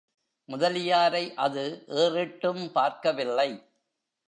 [0.49, 1.83] முதலியாரை அது
[1.87, 3.49] ஏறிட்டும் பார்க்கவில்லை.